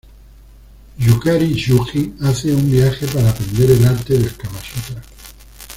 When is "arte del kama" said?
3.85-4.59